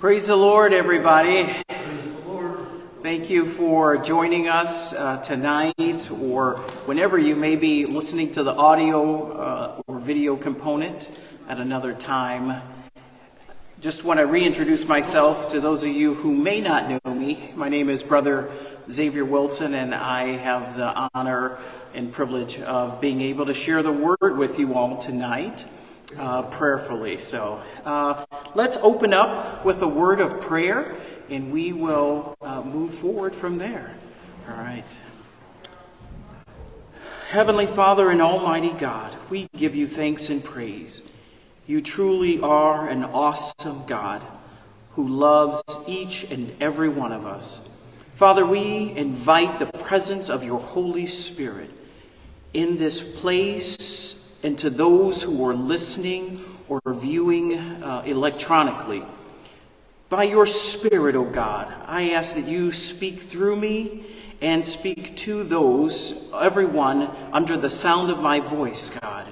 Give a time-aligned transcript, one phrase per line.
[0.00, 1.46] Praise the Lord, everybody.
[3.02, 6.54] Thank you for joining us uh, tonight or
[6.86, 11.12] whenever you may be listening to the audio uh, or video component
[11.50, 12.62] at another time.
[13.82, 17.52] Just want to reintroduce myself to those of you who may not know me.
[17.54, 18.50] My name is Brother
[18.90, 21.58] Xavier Wilson, and I have the honor
[21.92, 25.66] and privilege of being able to share the word with you all tonight
[26.18, 27.18] uh, prayerfully.
[27.18, 30.96] So uh, let's open up with a word of prayer
[31.28, 33.94] and we will uh, move forward from there.
[34.48, 34.84] All right.
[37.30, 41.02] Heavenly Father and Almighty God, we give you thanks and praise.
[41.66, 44.22] You truly are an awesome God
[44.94, 47.78] who loves each and every one of us.
[48.14, 51.70] Father, we invite the presence of your Holy Spirit
[52.52, 59.02] in this place and to those who are listening or viewing uh, electronically.
[60.08, 64.04] By your Spirit, O God, I ask that you speak through me
[64.40, 69.26] and speak to those, everyone, under the sound of my voice, God.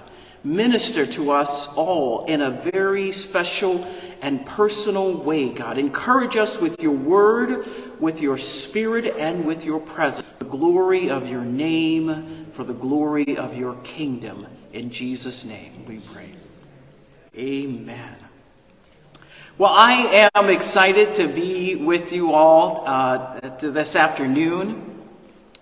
[0.45, 3.85] Minister to us all in a very special
[4.23, 5.79] and personal way, God.
[5.79, 7.67] Encourage us with your word,
[7.99, 10.29] with your spirit, and with your presence.
[10.39, 14.47] The glory of your name, for the glory of your kingdom.
[14.73, 16.29] In Jesus' name we pray.
[17.37, 18.17] Amen.
[19.57, 24.85] Well, I am excited to be with you all uh, this afternoon.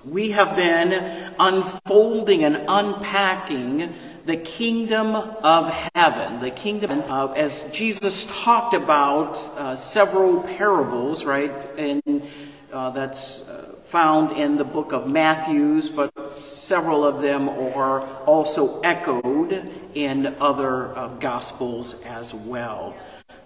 [0.04, 3.94] We have been unfolding and unpacking
[4.26, 6.40] the kingdom of heaven.
[6.40, 11.52] The kingdom, uh, as Jesus talked about uh, several parables, right?
[11.78, 12.28] And
[12.72, 18.80] uh, that's uh, found in the book of Matthew's, but several of them are also
[18.80, 22.94] echoed in other uh, gospels as well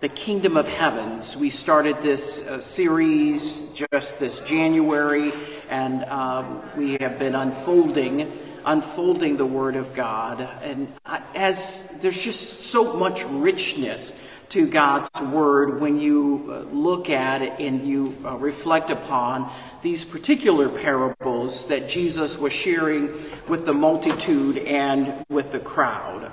[0.01, 1.37] the kingdom of heavens.
[1.37, 5.31] We started this uh, series just this January,
[5.69, 8.33] and um, we have been unfolding,
[8.65, 10.41] unfolding the Word of God.
[10.63, 10.91] And
[11.35, 14.19] as there's just so much richness
[14.51, 19.53] to God's Word when you uh, look at it and you uh, reflect upon
[19.83, 23.13] these particular parables that Jesus was sharing
[23.49, 26.33] with the multitude and with the crowd.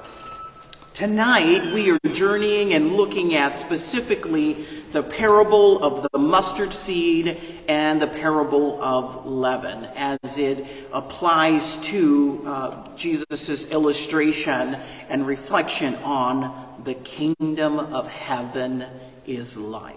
[0.94, 8.02] Tonight, we are journeying and looking at specifically the parable of the mustard seed and
[8.02, 14.76] the parable of leaven as it applies to uh, Jesus' illustration
[15.08, 18.84] and reflection on the kingdom of heaven
[19.28, 19.97] is like.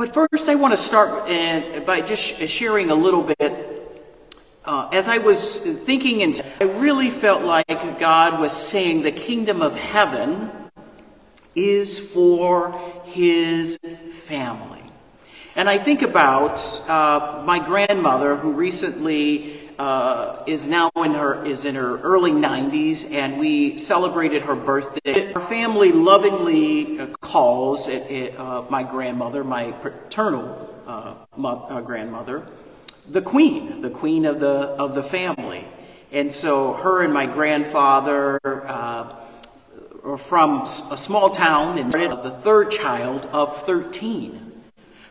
[0.00, 1.26] But first, I want to start
[1.84, 4.00] by just sharing a little bit
[4.64, 9.60] uh, as I was thinking, and I really felt like God was saying the kingdom
[9.60, 10.50] of heaven
[11.54, 12.72] is for
[13.04, 14.82] his family.
[15.54, 16.58] And I think about
[16.88, 23.10] uh, my grandmother, who recently uh, is now in her is in her early 90s,
[23.10, 25.32] and we celebrated her birthday.
[25.32, 32.46] Our family lovingly uh, calls it, it, uh, my grandmother, my paternal uh, mo- grandmother
[33.08, 35.66] the queen, the queen of the, of the family.
[36.12, 39.16] And so her and my grandfather uh,
[40.16, 44.50] from a small town and the third child of 13.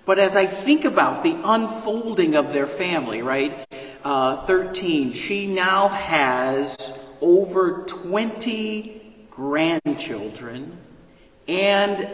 [0.06, 3.68] But as I think about the unfolding of their family, right,
[4.04, 10.78] uh, 13, she now has over 20 grandchildren
[11.48, 12.08] and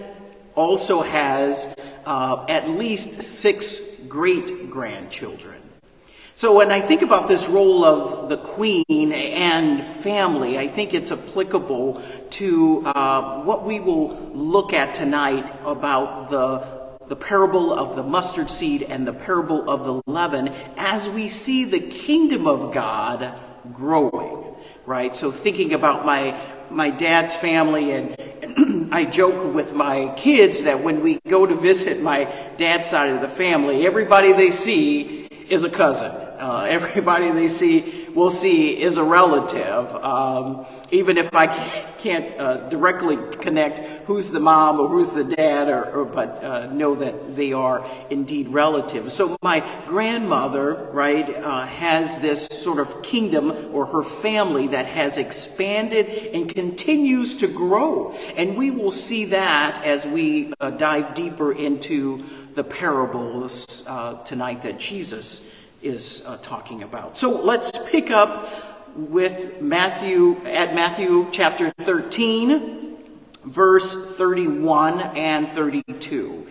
[0.56, 1.76] also has
[2.06, 5.56] uh, at least six great grandchildren.
[6.38, 11.12] So when I think about this role of the queen and family, I think it's
[11.12, 18.04] applicable to uh, what we will look at tonight about the, the parable of the
[18.04, 23.34] mustard seed and the parable of the leaven as we see the kingdom of God
[23.72, 24.56] growing,
[24.86, 25.14] right?
[25.14, 26.40] So thinking about my,
[26.70, 32.02] my dad's family and I joke with my kids that when we go to visit
[32.02, 32.26] my
[32.58, 38.08] dad's side of the family, everybody they see is a cousin uh, everybody they see
[38.14, 39.94] will see is a relative.
[39.96, 45.68] Um, even if I can't uh, directly connect who's the mom or who's the dad,
[45.68, 49.14] or, or but uh, know that they are indeed relatives.
[49.14, 55.18] So my grandmother, right, uh, has this sort of kingdom or her family that has
[55.18, 61.52] expanded and continues to grow, and we will see that as we uh, dive deeper
[61.52, 62.24] into
[62.54, 65.42] the parables uh, tonight that Jesus
[65.86, 67.16] is uh, talking about.
[67.16, 68.50] So let's pick up
[68.96, 72.98] with Matthew, at Matthew chapter 13,
[73.46, 76.48] verse 31 and 32.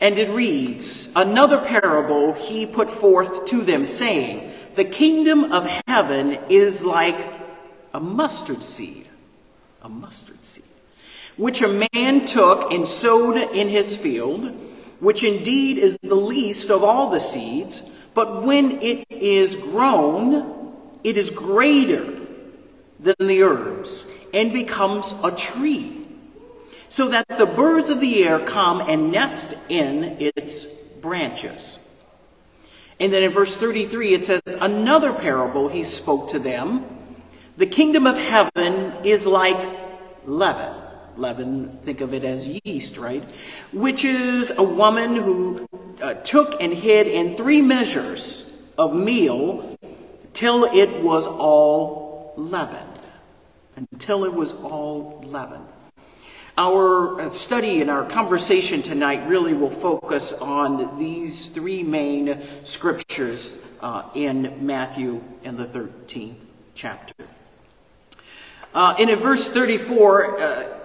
[0.00, 6.38] And it reads, Another parable he put forth to them, saying, The kingdom of heaven
[6.48, 7.30] is like
[7.92, 9.06] a mustard seed,
[9.82, 10.64] a mustard seed,
[11.36, 14.50] which a man took and sowed in his field,
[14.98, 17.82] which indeed is the least of all the seeds,
[18.14, 22.20] but when it is grown, it is greater
[23.00, 26.02] than the herbs and becomes a tree
[26.88, 30.66] so that the birds of the air come and nest in its
[31.00, 31.78] branches.
[33.00, 36.84] And then in verse 33, it says, Another parable he spoke to them.
[37.56, 39.80] The kingdom of heaven is like
[40.26, 40.81] leaven.
[41.16, 43.22] Leaven, think of it as yeast, right?
[43.72, 45.68] Which is a woman who
[46.00, 49.76] uh, took and hid in three measures of meal
[50.32, 52.88] till it was all leavened.
[53.76, 55.66] Until it was all leavened.
[56.58, 63.64] Our uh, study and our conversation tonight really will focus on these three main scriptures
[63.80, 66.44] uh, in Matthew in the 13th
[66.74, 67.14] chapter.
[68.74, 70.78] Uh, and in verse 34, uh, uh,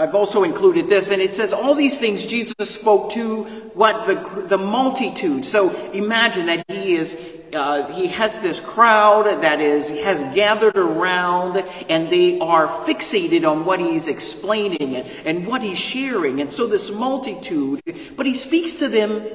[0.00, 3.44] I've also included this, and it says, All these things Jesus spoke to
[3.74, 4.06] what?
[4.06, 5.44] The, the multitude.
[5.44, 7.20] So imagine that he is
[7.52, 11.58] uh, he has this crowd that is has gathered around
[11.90, 16.68] and they are fixated on what he's explaining and, and what he's sharing and so
[16.68, 17.82] this multitude
[18.16, 19.26] but he speaks to them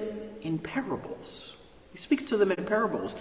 [0.41, 1.57] in parables
[1.91, 3.15] he speaks to them in parables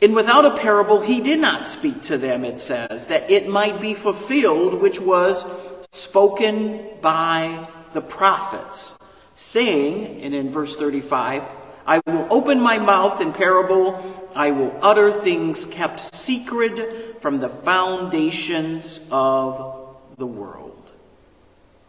[0.00, 3.80] and without a parable he did not speak to them it says that it might
[3.80, 5.44] be fulfilled which was
[5.90, 8.96] spoken by the prophets
[9.34, 11.44] saying and in verse 35
[11.86, 14.00] I will open my mouth in parable.
[14.34, 20.90] I will utter things kept secret from the foundations of the world.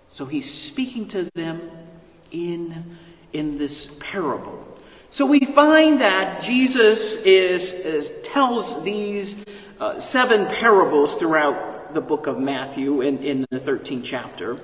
[0.10, 1.70] So he's speaking to them
[2.32, 2.98] in,
[3.34, 4.68] in this parable.
[5.10, 9.46] So we find that Jesus is, is tells these
[9.80, 14.60] uh, seven parables throughout the book of Matthew in, in the 13th chapter.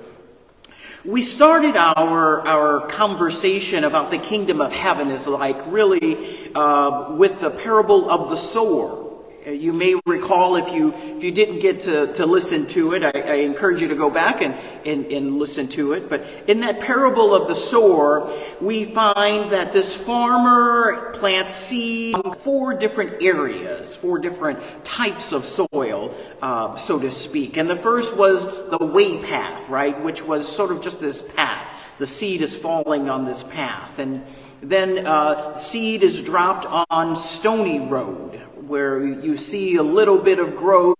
[1.04, 7.40] We started our, our conversation about the kingdom of heaven is like really uh, with
[7.40, 9.09] the parable of the sower.
[9.46, 13.02] Uh, you may recall if you if you didn't get to, to listen to it,
[13.02, 14.54] I, I encourage you to go back and,
[14.84, 16.10] and, and listen to it.
[16.10, 22.32] But in that parable of the sower, we find that this farmer plants seed in
[22.32, 27.56] four different areas, four different types of soil, uh, so to speak.
[27.56, 31.66] And the first was the way path, right, which was sort of just this path.
[31.98, 33.98] The seed is falling on this path.
[33.98, 34.22] And
[34.62, 40.54] then uh, seed is dropped on stony road, where you see a little bit of
[40.54, 40.96] growth,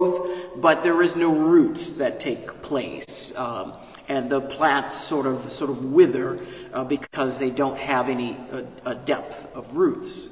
[0.57, 3.33] but there is no roots that take place.
[3.37, 3.75] Um,
[4.09, 6.41] and the plants sort of sort of wither
[6.73, 8.37] uh, because they don't have any
[8.85, 10.31] uh, depth of roots.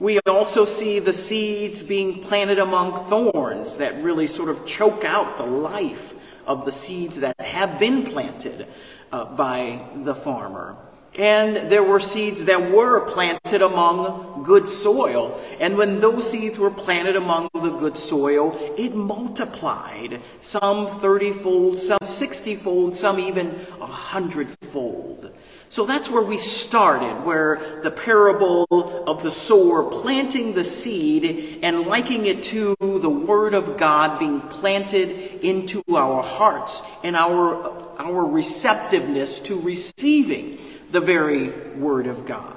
[0.00, 5.36] We also see the seeds being planted among thorns that really sort of choke out
[5.36, 8.66] the life of the seeds that have been planted
[9.12, 10.76] uh, by the farmer.
[11.16, 15.40] And there were seeds that were planted among good soil.
[15.60, 21.78] And when those seeds were planted among the good soil, it multiplied some 30 fold,
[21.78, 25.32] some 60 fold, some even 100 fold.
[25.68, 28.66] So that's where we started, where the parable
[29.08, 34.40] of the sower planting the seed and liking it to the Word of God being
[34.40, 40.58] planted into our hearts and our, our receptiveness to receiving
[40.94, 42.52] the very Word of God.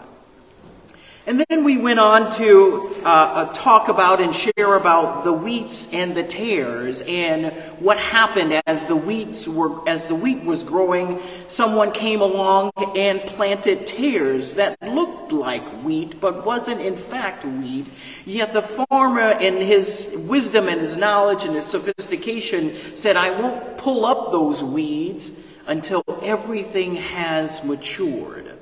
[1.25, 5.91] And then we went on to uh, uh, talk about and share about the wheats
[5.91, 7.47] and the tares and
[7.79, 11.19] what happened as the wheats were as the wheat was growing.
[11.49, 17.87] Someone came along and planted tares that looked like wheat but wasn't in fact wheat.
[18.25, 23.77] Yet the farmer, in his wisdom and his knowledge and his sophistication, said, "I won't
[23.77, 25.33] pull up those weeds."
[25.67, 28.57] Until everything has matured.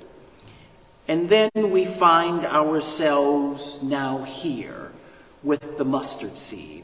[1.07, 4.91] And then we find ourselves now here
[5.43, 6.83] with the mustard seed.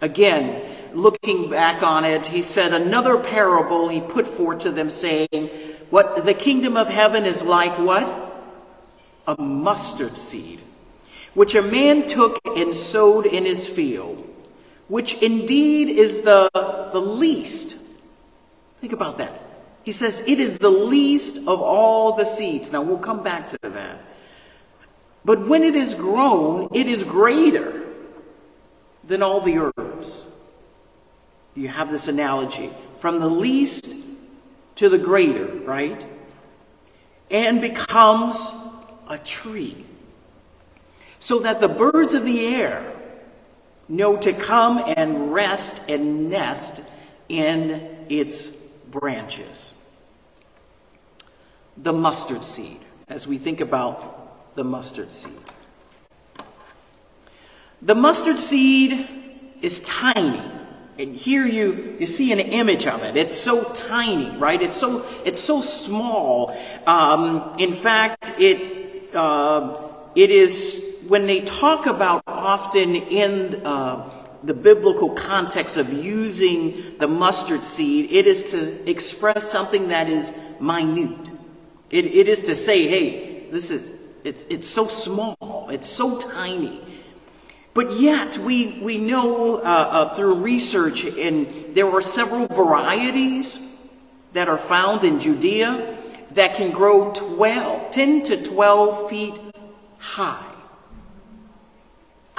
[0.00, 0.62] Again,
[0.94, 5.50] looking back on it, he said another parable he put forth to them, saying,
[5.90, 8.28] What the kingdom of heaven is like what?
[9.26, 10.60] A mustard seed,
[11.34, 14.26] which a man took and sowed in his field,
[14.88, 17.76] which indeed is the, the least.
[18.80, 19.49] Think about that
[19.82, 22.72] he says, It is the least of all the seeds.
[22.72, 24.00] Now, we'll come back to that.
[25.24, 27.86] But when it is grown, it is greater
[29.04, 30.30] than all the herbs.
[31.54, 33.94] You have this analogy from the least
[34.76, 36.06] to the greater, right?
[37.30, 38.52] and becomes
[39.08, 39.84] a tree,
[41.18, 42.92] so that the birds of the air
[43.88, 46.82] know to come and rest and nest
[47.28, 48.52] in its
[48.90, 49.74] branches.
[51.76, 55.32] The mustard seed, as we think about the mustard seed.
[57.82, 59.08] The mustard seed
[59.62, 60.42] is tiny.
[60.98, 63.16] And here you, you see an image of it.
[63.16, 64.60] It's so tiny, right?
[64.60, 66.54] It's so, it's so small.
[66.86, 74.54] Um, in fact, it, uh, it is, when they talk about often in uh, the
[74.54, 81.30] biblical context of using the mustard seed, it is to express something that is minute.
[81.90, 83.94] It, it is to say, hey, this is,
[84.24, 86.80] it's, it's so small, it's so tiny.
[87.74, 93.60] But yet, we, we know uh, uh, through research, and there are several varieties
[94.32, 95.98] that are found in Judea
[96.32, 99.34] that can grow 12, 10 to 12 feet
[99.98, 100.49] high.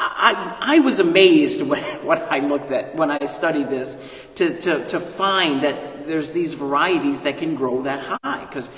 [0.01, 3.97] I, I was amazed when, when I looked at, when I studied this,
[4.35, 8.45] to, to, to find that there's these varieties that can grow that high.
[8.45, 8.69] Because,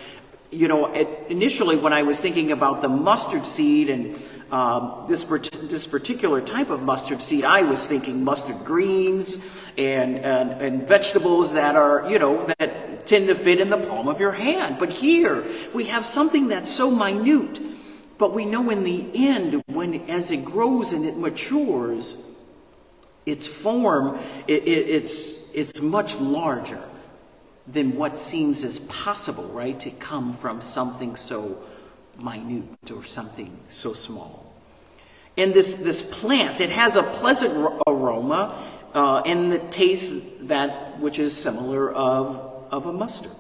[0.51, 0.93] you know,
[1.29, 4.19] initially when I was thinking about the mustard seed and
[4.51, 9.39] um, this, this particular type of mustard seed, I was thinking mustard greens
[9.77, 14.07] and, and, and vegetables that are, you know, that tend to fit in the palm
[14.07, 14.77] of your hand.
[14.79, 17.59] But here, we have something that's so minute.
[18.17, 22.17] But we know in the end, when as it grows and it matures,
[23.25, 26.83] its form, it, it, it's, it's much larger
[27.65, 31.57] than what seems as possible, right, to come from something so
[32.19, 34.53] minute or something so small.
[35.37, 38.55] And this, this plant, it has a pleasant aroma
[38.93, 43.31] uh, and the taste that which is similar of, of a mustard.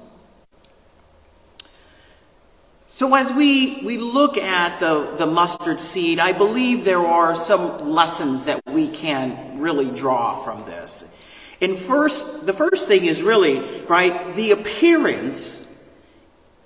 [2.93, 7.89] So as we, we look at the, the mustard seed, I believe there are some
[7.89, 11.11] lessons that we can really draw from this.
[11.59, 15.67] And first, the first thing is really, right, the appearance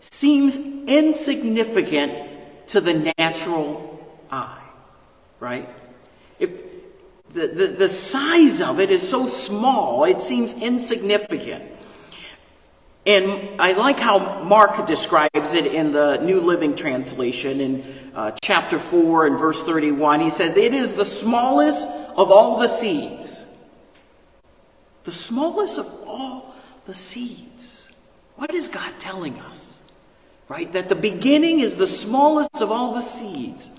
[0.02, 4.68] seems insignificant to the natural eye
[5.40, 5.70] right?
[6.40, 6.52] If
[7.32, 11.64] the, the, the size of it is so small, it seems insignificant.
[13.08, 18.80] And I like how Mark describes it in the New Living Translation in uh, chapter
[18.80, 20.20] 4 and verse 31.
[20.20, 23.46] He says, It is the smallest of all the seeds.
[25.06, 26.54] The smallest of all
[26.86, 27.90] the seeds.
[28.36, 29.82] What is God telling us?
[30.50, 30.72] Right?
[30.74, 33.70] That the beginning is the smallest of all the seeds.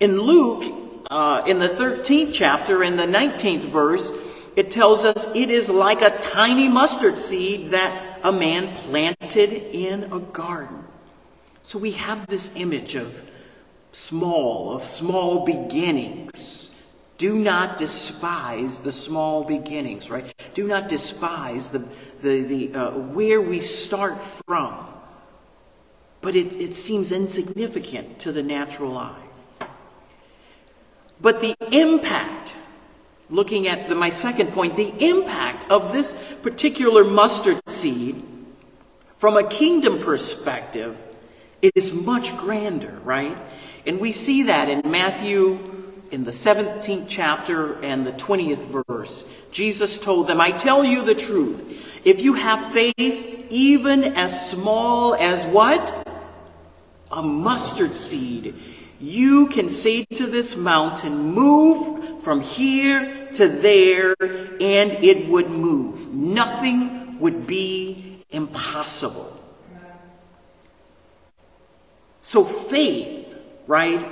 [0.00, 4.12] In Luke, uh, in the 13th chapter, in the 19th verse,
[4.56, 10.04] it tells us it is like a tiny mustard seed that a man planted in
[10.12, 10.84] a garden.
[11.62, 13.22] So we have this image of
[13.92, 16.70] small, of small beginnings.
[17.18, 20.34] Do not despise the small beginnings, right?
[20.54, 21.88] Do not despise the,
[22.20, 24.86] the, the, uh, where we start from.
[26.20, 29.22] But it, it seems insignificant to the natural eye.
[31.20, 32.56] But the impact,
[33.30, 38.22] looking at the, my second point, the impact of this particular mustard seed
[39.16, 41.02] from a kingdom perspective
[41.62, 43.36] is much grander, right?
[43.86, 45.72] And we see that in Matthew
[46.10, 49.26] in the 17th chapter and the 20th verse.
[49.50, 52.00] Jesus told them, I tell you the truth.
[52.04, 56.06] If you have faith even as small as what?
[57.10, 58.54] A mustard seed
[59.00, 66.12] you can say to this mountain, Move from here to there, and it would move.
[66.14, 69.32] Nothing would be impossible.
[72.22, 74.04] So, faith, right?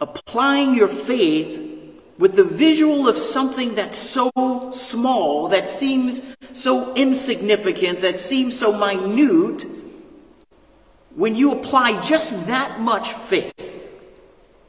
[0.00, 1.62] Applying your faith
[2.18, 4.30] with the visual of something that's so
[4.70, 9.64] small, that seems so insignificant, that seems so minute
[11.14, 13.54] when you apply just that much faith,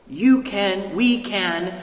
[0.08, 1.78] you can, we can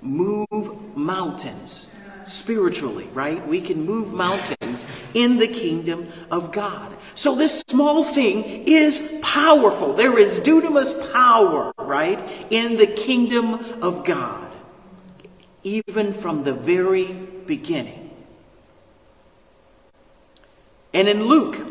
[0.00, 1.89] move mountains
[2.24, 3.46] spiritually, right?
[3.46, 4.84] We can move mountains
[5.14, 6.96] in the kingdom of God.
[7.14, 9.92] So this small thing is powerful.
[9.92, 14.50] There is dunamis power, right, in the kingdom of God,
[15.62, 17.12] even from the very
[17.46, 18.10] beginning.
[20.92, 21.70] And in Luke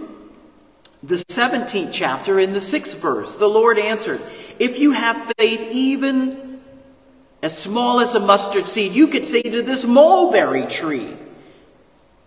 [1.02, 4.22] the 17th chapter in the 6th verse, the Lord answered,
[4.60, 6.49] If you have faith even
[7.50, 11.18] as small as a mustard seed, you could say to this mulberry tree,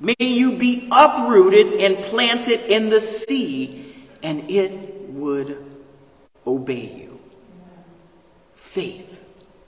[0.01, 4.73] May you be uprooted and planted in the sea, and it
[5.11, 5.65] would
[6.45, 7.21] obey you.
[8.55, 9.23] Faith,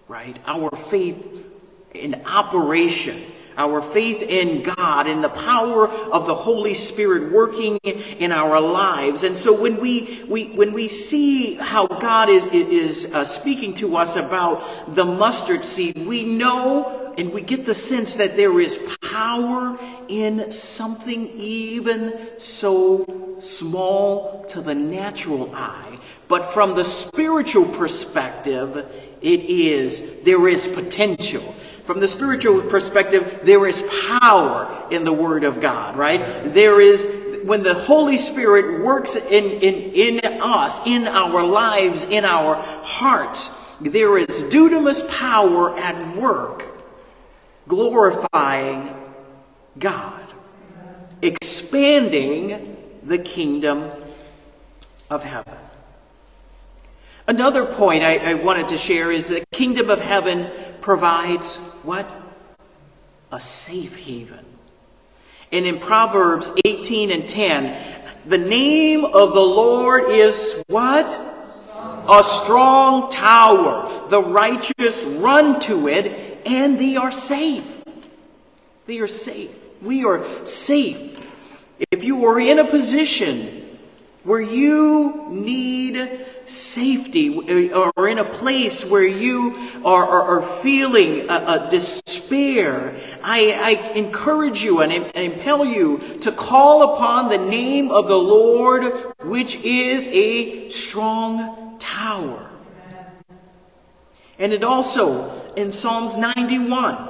[0.08, 0.36] right?
[0.44, 1.46] Our faith
[1.94, 3.22] in operation
[3.56, 9.22] our faith in God and the power of the Holy Spirit working in our lives.
[9.24, 13.96] And so when we, we when we see how God is, is uh, speaking to
[13.96, 18.78] us about the mustard seed, we know and we get the sense that there is
[19.00, 25.98] power in something even so small to the natural eye.
[26.26, 28.76] But from the spiritual perspective,
[29.20, 31.54] it is, there is potential.
[31.84, 33.82] From the spiritual perspective, there is
[34.18, 36.18] power in the Word of God, right?
[36.42, 42.24] There is, when the Holy Spirit works in, in, in us, in our lives, in
[42.24, 43.50] our hearts,
[43.82, 46.70] there is dunamis power at work,
[47.68, 48.94] glorifying
[49.78, 50.24] God,
[51.20, 53.90] expanding the kingdom
[55.10, 55.58] of heaven.
[57.26, 60.50] Another point I, I wanted to share is the kingdom of heaven
[60.80, 62.06] provides what?
[63.30, 64.44] A safe haven.
[65.52, 71.06] And in Proverbs 18 and 10, the name of the Lord is what?
[72.08, 74.08] A strong tower.
[74.08, 77.84] The righteous run to it and they are safe.
[78.86, 79.50] They are safe.
[79.82, 81.20] We are safe.
[81.90, 83.78] If you are in a position
[84.22, 85.96] where you need
[86.46, 93.52] safety or in a place where you are, are, are feeling a, a despair, I,
[93.52, 98.84] I, encourage you and, impel you to call upon the name of the Lord,
[99.22, 102.50] which is a strong tower.
[104.38, 107.08] And it also, in Psalms 91,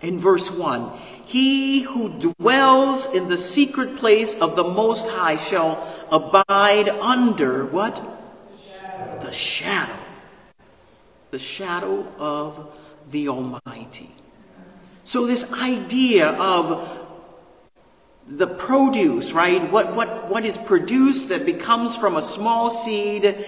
[0.00, 0.90] in verse 1,
[1.24, 8.11] he who dwells in the secret place of the Most High shall abide under what?
[9.32, 9.98] The shadow,
[11.30, 12.70] the shadow of
[13.08, 14.10] the Almighty.
[15.04, 17.08] So, this idea of
[18.28, 19.72] the produce, right?
[19.72, 23.46] What, what, what is produced that becomes from a small seed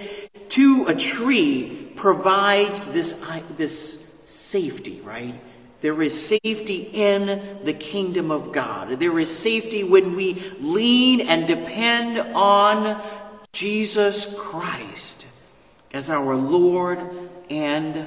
[0.49, 3.23] to a tree provides this,
[3.55, 5.39] this safety, right?
[5.81, 8.99] There is safety in the kingdom of God.
[8.99, 12.99] There is safety when we lean and depend on
[13.53, 15.14] Jesus Christ
[15.95, 16.99] as our Lord
[17.49, 18.05] and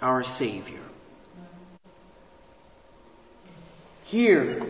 [0.00, 0.78] our Savior.
[4.04, 4.64] Here,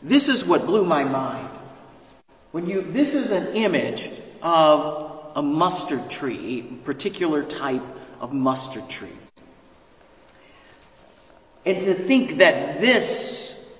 [0.00, 1.50] this is what blew my mind.
[2.52, 4.10] When you, this is an image
[4.40, 7.84] of a mustard tree, a particular type
[8.18, 9.18] of mustard tree.
[11.66, 13.70] And to think that this,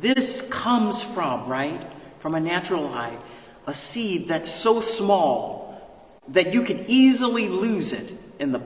[0.00, 1.86] this comes from, right,
[2.20, 3.18] from a natural eye,
[3.66, 5.57] a seed that's so small
[6.28, 8.62] that you could easily lose it in the,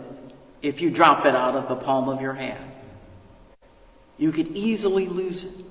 [0.63, 2.73] if you drop it out of the palm of your hand.
[4.19, 5.65] You could easily lose it.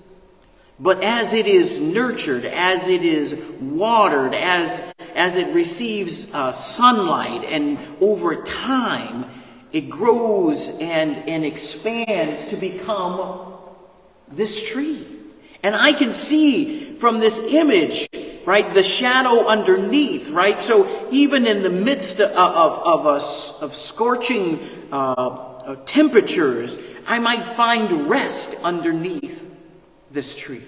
[0.79, 4.83] But as it is nurtured, as it is watered, as,
[5.15, 9.25] as it receives uh, sunlight, and over time,
[9.71, 13.53] it grows and, and expands to become
[14.27, 15.05] this tree.
[15.61, 18.07] And I can see from this image
[18.45, 18.73] right?
[18.73, 20.59] The shadow underneath, right?
[20.59, 24.59] So even in the midst of, of, of, of scorching
[24.91, 29.49] uh, temperatures, I might find rest underneath
[30.11, 30.63] this tree.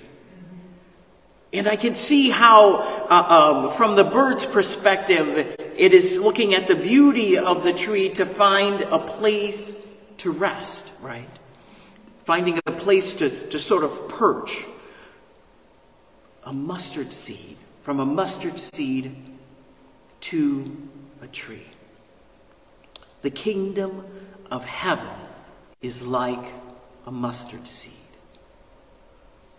[1.52, 6.68] And I can see how, uh, um, from the bird's perspective, it is looking at
[6.68, 9.80] the beauty of the tree to find a place
[10.18, 11.30] to rest, right?
[12.26, 14.66] Finding a place to, to sort of perch.
[16.46, 19.14] A mustard seed from a mustard seed
[20.22, 20.76] to
[21.22, 21.68] a tree.
[23.22, 24.06] The kingdom
[24.50, 25.16] of heaven
[25.82, 26.54] is like
[27.06, 27.92] a mustard seed.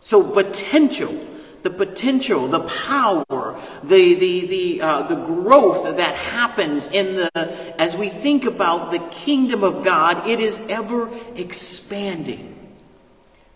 [0.01, 1.15] So potential,
[1.63, 7.95] the potential, the power, the the the uh, the growth that happens in the as
[7.95, 12.55] we think about the kingdom of God, it is ever expanding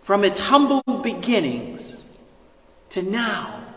[0.02, 2.02] from its humble beginnings
[2.90, 3.67] to now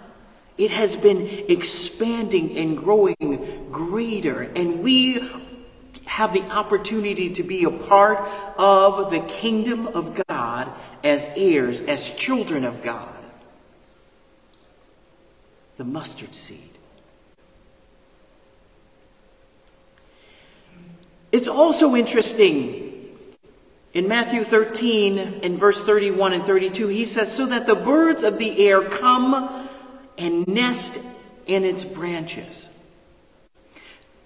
[0.58, 5.30] it has been expanding and growing greater, and we
[6.06, 10.72] have the opportunity to be a part of the kingdom of God
[11.04, 13.08] as heirs, as children of God.
[15.78, 16.70] The mustard seed.
[21.32, 22.92] It's also interesting
[23.94, 28.38] in Matthew 13 in verse 31 and 32, he says, So that the birds of
[28.38, 29.70] the air come
[30.18, 31.06] and nest
[31.48, 32.70] in its branches.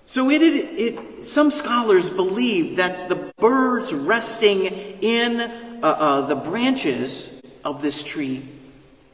[0.06, 5.50] So it, it, it, some scholars believe that the birds resting in uh,
[5.82, 8.48] uh, the branches of this tree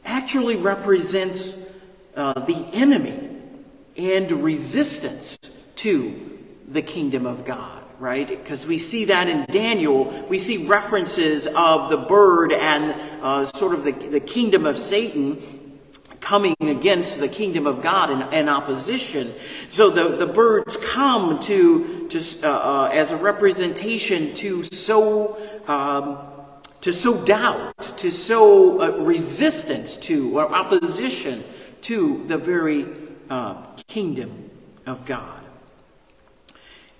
[0.04, 1.58] actually represents
[2.14, 3.30] uh, the enemy
[3.96, 5.38] and resistance
[5.76, 8.28] to the kingdom of God, right?
[8.28, 10.04] Because we see that in Daniel.
[10.28, 15.61] We see references of the bird and uh, sort of the, the kingdom of Satan
[16.22, 19.34] coming against the kingdom of God in, in opposition.
[19.68, 26.18] So the, the birds come to, to uh, uh, as a representation to sow, um,
[26.80, 31.44] to sow doubt, to sow uh, resistance to or opposition
[31.82, 32.86] to the very
[33.28, 33.54] uh,
[33.88, 34.50] kingdom
[34.86, 35.40] of God.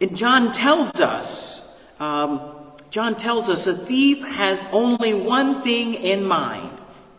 [0.00, 2.56] And John tells us, um,
[2.90, 6.70] John tells us a thief has only one thing in mind.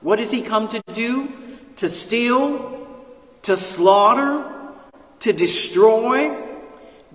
[0.01, 1.31] What does he come to do?
[1.77, 2.87] To steal,
[3.43, 4.49] to slaughter,
[5.19, 6.37] to destroy.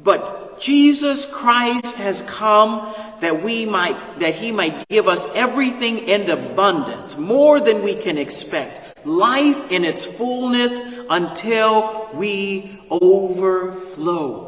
[0.03, 6.31] But Jesus Christ has come that we might, that he might give us everything in
[6.31, 9.07] abundance, more than we can expect.
[9.07, 14.48] Life in its fullness until we overflow.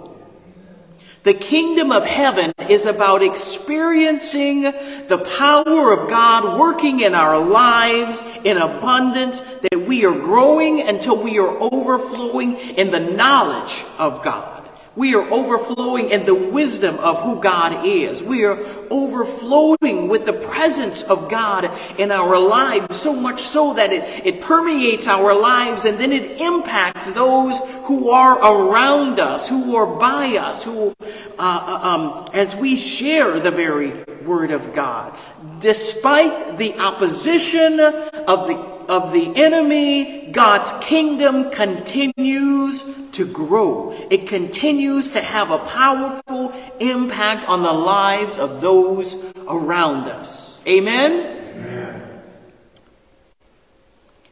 [1.23, 8.23] The kingdom of heaven is about experiencing the power of God working in our lives
[8.43, 14.60] in abundance, that we are growing until we are overflowing in the knowledge of God.
[15.01, 18.23] We are overflowing in the wisdom of who God is.
[18.23, 18.59] We are
[18.91, 24.43] overflowing with the presence of God in our lives, so much so that it, it
[24.43, 30.37] permeates our lives and then it impacts those who are around us, who are by
[30.37, 31.01] us, who, uh,
[31.39, 35.19] uh um, as we share the very Word of God.
[35.61, 43.97] Despite the opposition of the of the enemy, God's kingdom continues to grow.
[44.11, 49.15] It continues to have a powerful impact on the lives of those
[49.47, 50.61] around us.
[50.67, 51.13] Amen?
[51.55, 52.23] Amen.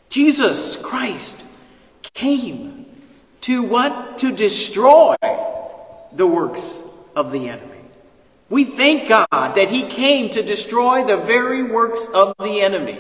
[0.09, 1.45] Jesus Christ
[2.15, 2.87] came
[3.43, 4.19] to what?
[4.19, 5.15] To destroy
[6.13, 6.83] the works
[7.15, 7.78] of the enemy.
[8.51, 12.99] We thank God that he came to destroy the very works of the enemy.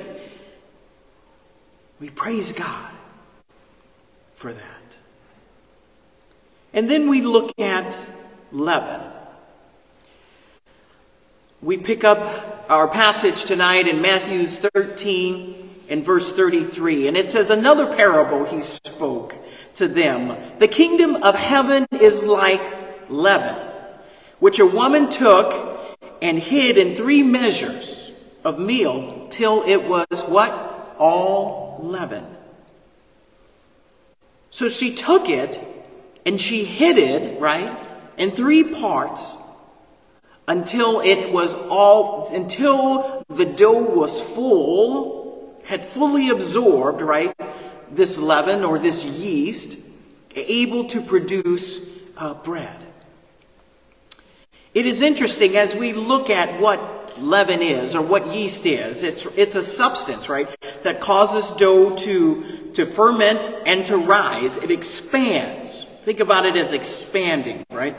[2.00, 2.92] We praise God
[4.34, 4.98] for that.
[6.72, 7.96] And then we look at
[8.52, 9.00] leaven.
[11.61, 17.08] We pick up our passage tonight in Matthew's 13 and verse 33.
[17.08, 19.37] And it says, Another parable he spoke
[19.74, 20.37] to them.
[20.58, 22.62] The kingdom of heaven is like
[23.08, 23.56] leaven,
[24.38, 28.12] which a woman took and hid in three measures
[28.44, 30.94] of meal till it was what?
[30.98, 32.24] All leaven.
[34.51, 35.61] So she took it
[36.24, 37.77] and she hid it, right,
[38.16, 39.37] in three parts
[40.48, 47.35] until it was all, until the dough was full, had fully absorbed, right,
[47.90, 49.79] this leaven or this yeast,
[50.35, 52.88] able to produce uh, bread.
[54.78, 59.02] It is interesting as we look at what leaven is or what yeast is.
[59.02, 60.48] It's, it's a substance, right,
[60.84, 64.56] that causes dough to, to ferment and to rise.
[64.56, 65.82] It expands.
[66.02, 67.96] Think about it as expanding, right?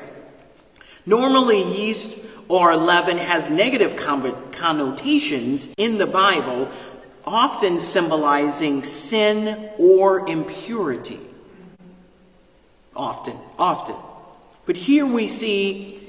[1.05, 6.69] Normally, yeast or leaven has negative connotations in the Bible,
[7.25, 11.19] often symbolizing sin or impurity.
[12.95, 13.97] Often, often.
[14.65, 16.05] But here we see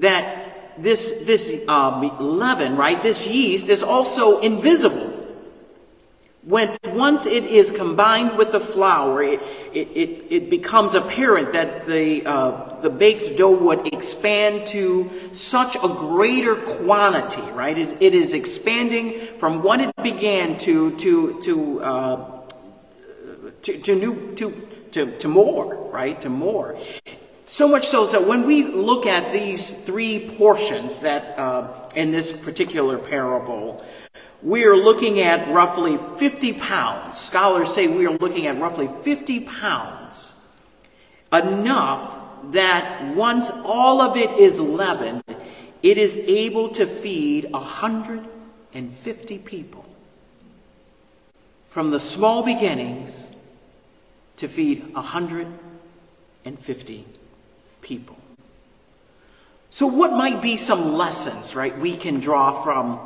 [0.00, 5.14] that this, this um, leaven, right, this yeast is also invisible.
[6.44, 9.42] When once it is combined with the flour, it,
[9.74, 15.76] it, it, it becomes apparent that the, uh, the baked dough would expand to such
[15.76, 17.76] a greater quantity, right?
[17.76, 22.40] It, it is expanding from what it began to, to, to, uh,
[23.62, 26.18] to, to, new, to, to, to more, right?
[26.22, 26.78] To more.
[27.50, 32.30] So much so that when we look at these three portions that uh, in this
[32.30, 33.82] particular parable,
[34.42, 37.16] we are looking at roughly 50 pounds.
[37.16, 40.34] Scholars say we are looking at roughly 50 pounds.
[41.32, 42.20] Enough
[42.52, 45.22] that once all of it is leavened,
[45.82, 49.86] it is able to feed 150 people.
[51.70, 53.30] From the small beginnings
[54.36, 57.06] to feed 150
[57.88, 58.16] people.
[59.70, 63.00] So, what might be some lessons, right, we can draw from,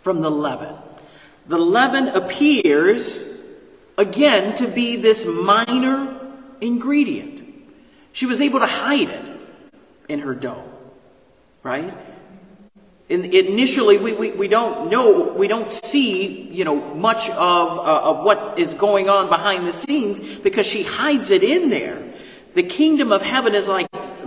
[0.00, 0.74] from the leaven?
[1.46, 3.28] The leaven appears,
[3.96, 6.18] again, to be this minor
[6.60, 7.42] ingredient.
[8.12, 9.24] She was able to hide it
[10.08, 10.64] in her dough,
[11.62, 11.94] right?
[13.08, 18.10] In, initially, we, we, we don't know, we don't see, you know, much of, uh,
[18.10, 22.02] of what is going on behind the scenes because she hides it in there.
[22.54, 23.86] The kingdom of heaven is like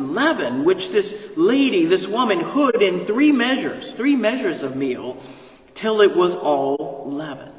[0.10, 5.18] leaven, which this lady, this woman, hid in three measures, three measures of meal,
[5.74, 7.52] till it was all leavened.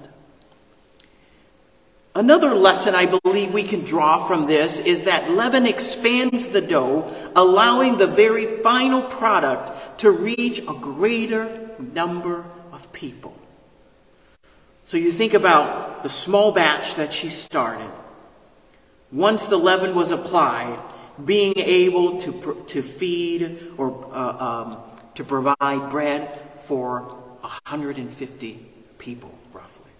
[2.15, 7.11] Another lesson I believe we can draw from this is that leaven expands the dough,
[7.35, 13.35] allowing the very final product to reach a greater number of people.
[14.85, 17.91] So you think about the small batch that she started.
[19.11, 20.79] Once the leaven was applied,
[21.25, 24.79] being able to, to feed or uh, um,
[25.15, 27.01] to provide bread for
[27.41, 28.67] 150
[28.99, 29.31] people.
[29.53, 29.91] Roughly.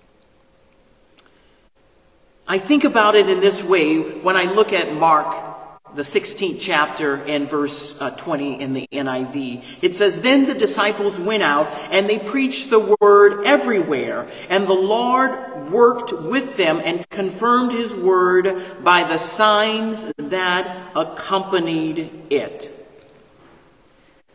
[2.49, 5.62] I think about it in this way when I look at Mark,
[5.95, 9.63] the 16th chapter and verse uh, 20 in the NIV.
[9.83, 14.73] It says, Then the disciples went out and they preached the word everywhere, and the
[14.73, 22.71] Lord worked with them and confirmed his word by the signs that accompanied it.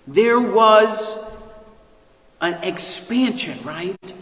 [0.06, 1.24] There was
[2.40, 4.14] an expansion, right?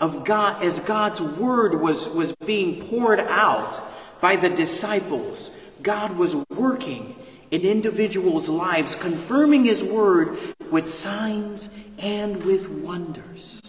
[0.00, 3.80] of God as God's word was, was being poured out
[4.20, 5.50] by the disciples.
[5.82, 7.16] God was working
[7.50, 10.36] in individuals' lives, confirming his word
[10.70, 13.62] with signs and with wonders.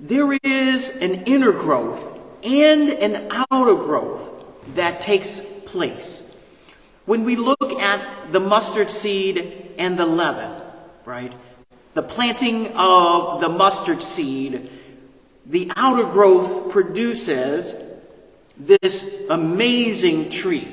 [0.00, 4.30] There is an inner growth and an outer growth
[4.74, 6.22] that takes place.
[7.04, 10.60] When we look at the mustard seed and the leaven,
[11.04, 11.32] right?
[11.94, 14.70] the planting of the mustard seed,
[15.44, 17.74] the outer growth produces
[18.56, 20.68] this amazing tree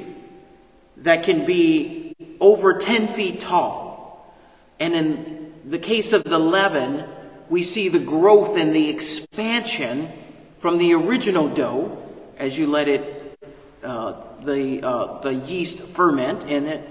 [0.97, 4.35] that can be over 10 feet tall.
[4.79, 7.05] And in the case of the leaven,
[7.49, 10.11] we see the growth and the expansion
[10.57, 11.97] from the original dough
[12.37, 13.37] as you let it,
[13.83, 14.13] uh,
[14.43, 16.87] the, uh, the yeast ferment in it,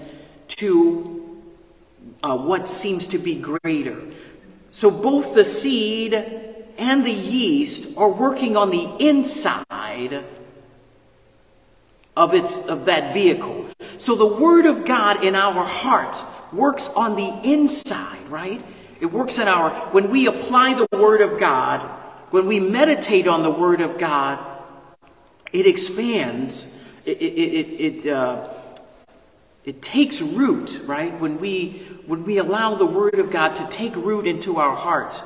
[0.47, 1.41] to
[2.21, 4.01] uh, what seems to be greater.
[4.71, 6.13] So both the seed
[6.77, 10.23] and the yeast are working on the inside
[12.19, 13.65] of its of that vehicle.
[13.97, 18.61] So the word of God in our hearts works on the inside, right?
[18.99, 21.81] It works in our when we apply the word of God,
[22.31, 24.37] when we meditate on the word of God,
[25.53, 26.71] it expands.
[27.05, 28.49] It it it, it uh,
[29.63, 31.17] it takes root, right?
[31.19, 35.23] When we when we allow the word of God to take root into our hearts.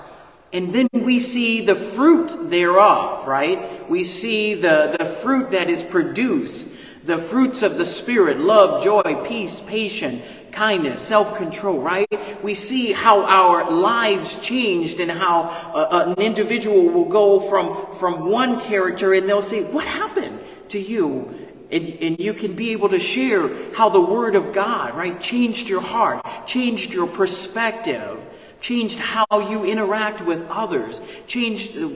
[0.53, 3.89] And then we see the fruit thereof, right?
[3.89, 6.69] We see the, the fruit that is produced,
[7.05, 12.07] the fruits of the Spirit, love, joy, peace, patience, kindness, self-control, right?
[12.43, 17.93] We see how our lives changed and how uh, uh, an individual will go from,
[17.95, 20.39] from one character and they'll say, what happened
[20.69, 21.39] to you?
[21.71, 25.69] And, and you can be able to share how the Word of God, right, changed
[25.69, 28.19] your heart, changed your perspective,
[28.61, 31.89] changed how you interact with others, changed uh,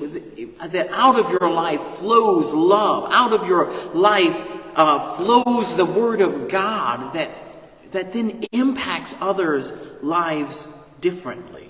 [0.60, 5.86] uh, that out of your life flows love, out of your life uh, flows the
[5.86, 7.32] Word of God that,
[7.92, 10.68] that then impacts others' lives
[11.02, 11.70] differently.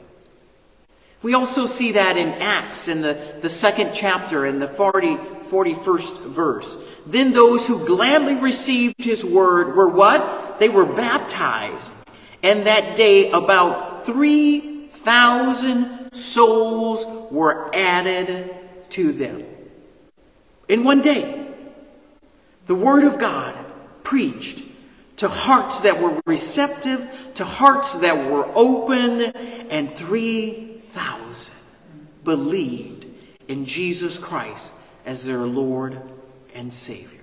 [1.23, 6.27] We also see that in Acts in the, the second chapter in the 40, 41st
[6.27, 6.83] verse.
[7.07, 10.59] Then those who gladly received his word were what?
[10.59, 11.93] They were baptized.
[12.43, 18.53] And that day about 3,000 souls were added
[18.89, 19.43] to them.
[20.69, 21.46] In one day,
[22.67, 23.55] the word of God
[24.03, 24.63] preached
[25.17, 31.55] to hearts that were receptive, to hearts that were open, and 3,000
[32.23, 33.05] believed
[33.47, 34.73] in Jesus Christ
[35.05, 36.01] as their Lord
[36.53, 37.17] and Savior.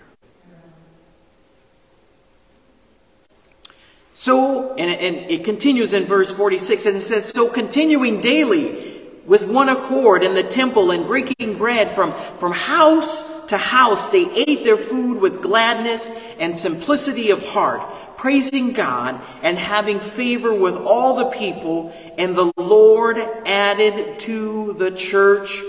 [4.13, 9.47] So, and, and it continues in verse 46, and it says, So continuing daily with
[9.47, 14.65] one accord in the temple and breaking bread from, from house to house, they ate
[14.65, 17.83] their food with gladness and simplicity of heart,
[18.17, 21.95] praising God and having favor with all the people.
[22.19, 25.63] And the Lord added to the church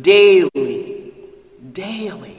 [0.00, 0.92] daily
[1.72, 2.38] daily.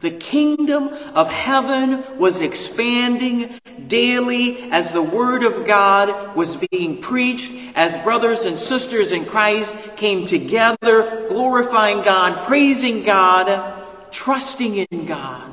[0.00, 7.52] The kingdom of heaven was expanding daily as the word of God was being preached,
[7.76, 13.81] as brothers and sisters in Christ came together, glorifying God, praising God,
[14.12, 15.50] trusting in God.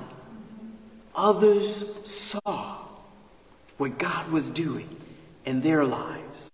[1.15, 2.78] others saw
[3.78, 4.95] what God was doing
[5.45, 6.52] in their lives.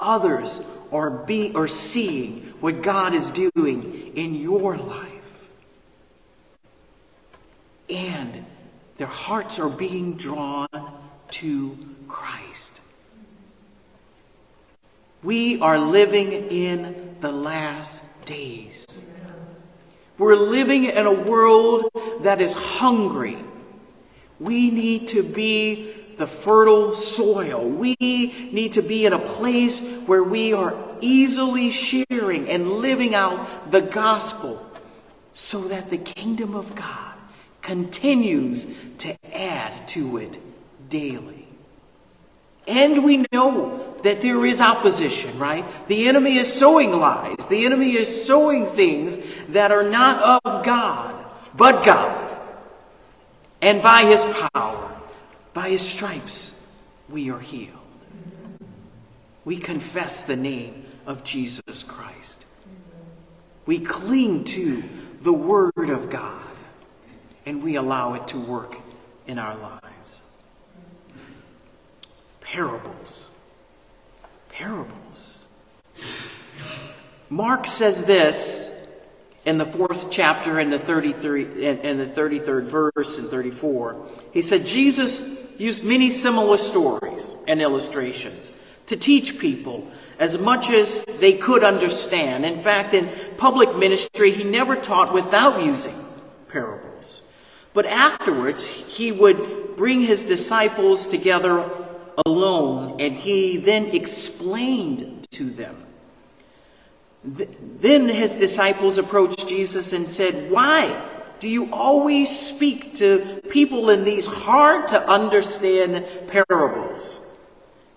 [0.00, 5.48] Others are, be, are seeing what God is doing in your life.
[7.88, 8.46] And
[8.96, 10.68] their hearts are being drawn
[11.30, 12.80] to Christ.
[15.22, 19.04] We are living in the last days.
[20.20, 21.88] We're living in a world
[22.20, 23.38] that is hungry.
[24.38, 27.66] We need to be the fertile soil.
[27.66, 33.70] We need to be in a place where we are easily sharing and living out
[33.70, 34.70] the gospel
[35.32, 37.14] so that the kingdom of God
[37.62, 38.66] continues
[38.98, 40.36] to add to it
[40.90, 41.39] daily.
[42.70, 45.64] And we know that there is opposition, right?
[45.88, 47.48] The enemy is sowing lies.
[47.48, 52.38] The enemy is sowing things that are not of God, but God.
[53.60, 54.96] And by his power,
[55.52, 56.64] by his stripes,
[57.08, 57.76] we are healed.
[59.44, 62.46] We confess the name of Jesus Christ.
[63.66, 64.84] We cling to
[65.22, 66.40] the Word of God,
[67.44, 68.76] and we allow it to work
[69.26, 69.99] in our lives.
[72.50, 73.38] Parables.
[74.48, 75.46] Parables.
[77.28, 78.76] Mark says this
[79.44, 84.66] in the fourth chapter in the 33 in, the 33rd verse and 34 he said
[84.66, 88.52] jesus used many similar stories and illustrations
[88.86, 93.08] to teach people as much as they could understand in fact in
[93.38, 96.04] public ministry he never taught without using
[96.48, 97.22] parables
[97.72, 101.79] but afterwards he would bring his disciples together
[102.26, 105.86] alone and he then explained to them
[107.22, 111.06] then his disciples approached Jesus and said, Why
[111.38, 117.26] do you always speak to people in these hard to understand parables?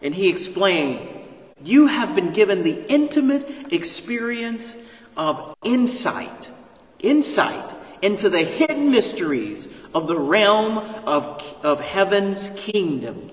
[0.02, 1.08] And he explained,
[1.64, 4.78] You have been given the intimate experience
[5.16, 6.50] of insight,
[7.00, 13.32] insight into the hidden mysteries of the realm of, of heaven's kingdom,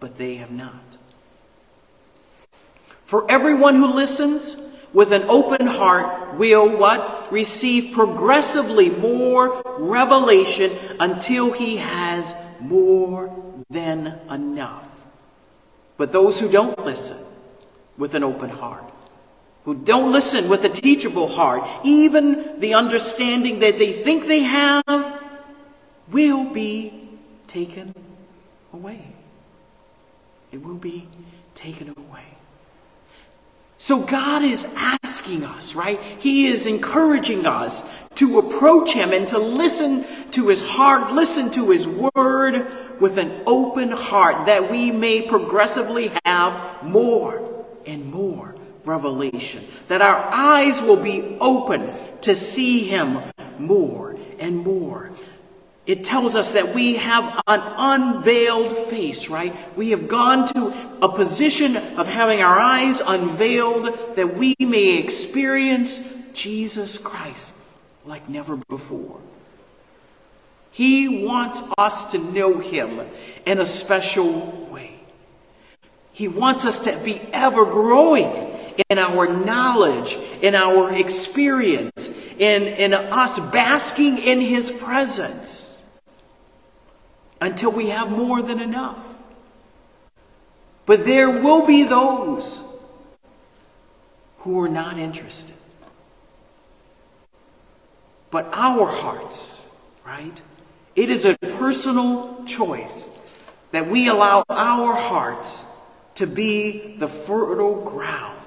[0.00, 0.96] but they have not.
[3.04, 4.56] For everyone who listens,
[4.92, 7.30] with an open heart will what?
[7.30, 13.30] Receive progressively more revelation until he has more
[13.68, 15.04] than enough.
[15.96, 17.18] But those who don't listen
[17.98, 18.84] with an open heart,
[19.64, 25.20] who don't listen with a teachable heart, even the understanding that they think they have,
[26.10, 27.08] will be
[27.46, 27.94] taken
[28.72, 29.15] away.
[30.56, 31.06] It will be
[31.52, 32.24] taken away.
[33.76, 36.00] So God is asking us, right?
[36.18, 41.68] He is encouraging us to approach Him and to listen to His heart, listen to
[41.72, 42.66] His word
[42.98, 48.54] with an open heart that we may progressively have more and more
[48.86, 49.62] revelation.
[49.88, 51.92] That our eyes will be open
[52.22, 53.20] to see Him
[53.58, 55.10] more and more
[55.86, 59.54] it tells us that we have an unveiled face, right?
[59.76, 66.00] We have gone to a position of having our eyes unveiled that we may experience
[66.32, 67.54] Jesus Christ
[68.04, 69.20] like never before.
[70.72, 73.00] He wants us to know Him
[73.46, 74.94] in a special way.
[76.12, 78.52] He wants us to be ever growing
[78.90, 85.65] in our knowledge, in our experience, in, in us basking in His presence
[87.40, 89.22] until we have more than enough.
[90.86, 92.62] But there will be those
[94.38, 95.56] who are not interested.
[98.30, 99.66] But our hearts,
[100.04, 100.40] right?
[100.94, 103.10] It is a personal choice
[103.72, 105.64] that we allow our hearts
[106.14, 108.40] to be the fertile ground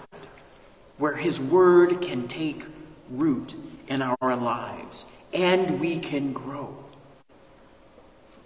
[0.98, 2.64] where His Word can take
[3.10, 3.54] root
[3.88, 6.76] in our lives and we can grow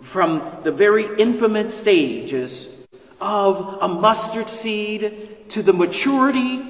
[0.03, 2.77] from the very infant stages
[3.21, 6.61] of a mustard seed to the maturity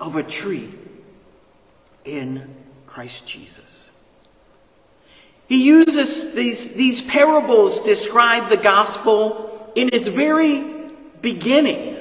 [0.00, 0.72] of a tree
[2.04, 2.54] in
[2.86, 3.90] Christ Jesus.
[5.48, 10.64] He uses these, these parables describe the gospel in its very
[11.20, 11.94] beginning.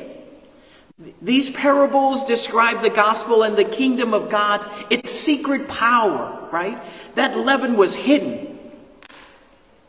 [1.21, 6.81] These parables describe the gospel and the kingdom of God, its secret power, right?
[7.15, 8.59] That leaven was hidden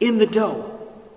[0.01, 0.76] in the dough.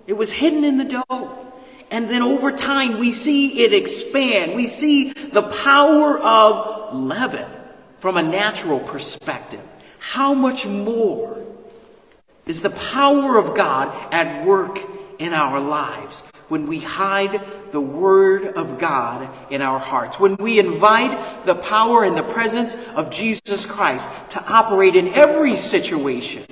[0.09, 1.53] It was hidden in the dough.
[1.91, 4.55] And then over time, we see it expand.
[4.55, 7.45] We see the power of leaven
[7.99, 9.61] from a natural perspective.
[9.99, 11.45] How much more
[12.47, 14.79] is the power of God at work
[15.19, 17.39] in our lives when we hide
[17.71, 22.75] the Word of God in our hearts, when we invite the power and the presence
[22.95, 26.45] of Jesus Christ to operate in every situation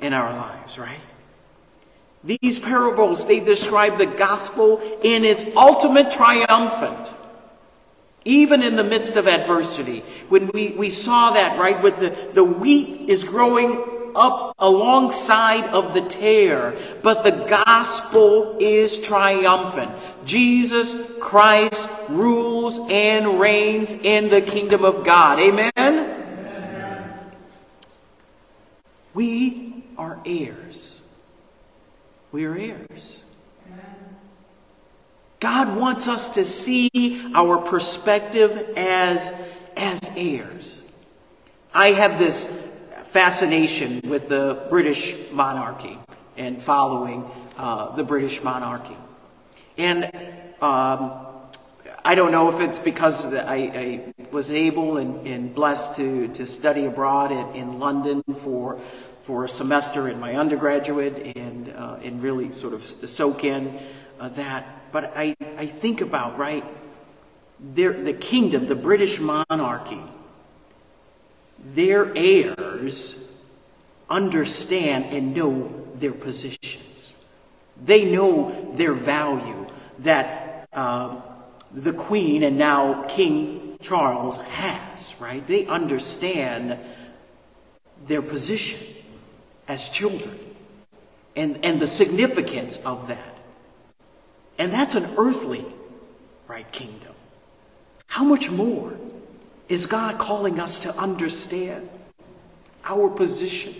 [0.00, 1.00] in our lives, right?
[2.26, 7.14] These parables, they describe the gospel in its ultimate triumphant.
[8.24, 12.42] Even in the midst of adversity, when we, we saw that, right, with the, the
[12.42, 19.92] wheat is growing up alongside of the tare, but the gospel is triumphant.
[20.24, 25.38] Jesus Christ rules and reigns in the kingdom of God.
[25.38, 25.70] Amen?
[25.76, 27.20] Amen.
[29.14, 30.95] We are heirs.
[32.36, 33.24] We are heirs.
[35.40, 39.32] God wants us to see our perspective as,
[39.74, 40.82] as heirs.
[41.72, 42.48] I have this
[43.04, 45.98] fascination with the British monarchy
[46.36, 47.24] and following
[47.56, 48.98] uh, the British monarchy.
[49.78, 50.04] And
[50.60, 51.12] um,
[52.04, 56.44] I don't know if it's because I, I was able and, and, blessed to, to
[56.44, 58.78] study abroad in, in, London for,
[59.26, 63.76] for a semester in my undergraduate and, uh, and really sort of soak in
[64.20, 64.64] uh, that.
[64.92, 66.64] But I, I think about, right,
[67.74, 70.00] the kingdom, the British monarchy,
[71.74, 73.28] their heirs
[74.08, 77.12] understand and know their positions.
[77.84, 79.66] They know their value
[79.98, 81.20] that uh,
[81.72, 85.44] the Queen and now King Charles has, right?
[85.44, 86.78] They understand
[88.06, 88.95] their position
[89.68, 90.38] as children
[91.34, 93.36] and, and the significance of that.
[94.58, 95.64] And that's an earthly,
[96.48, 97.12] right, kingdom.
[98.06, 98.96] How much more
[99.68, 101.88] is God calling us to understand
[102.84, 103.74] our position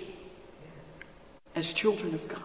[1.55, 2.43] as children of God?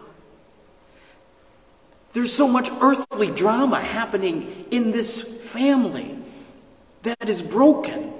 [2.12, 6.18] There's so much earthly drama happening in this family
[7.02, 8.12] that is broken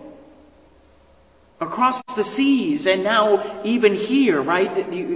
[1.62, 4.70] across the seas and now even here, right?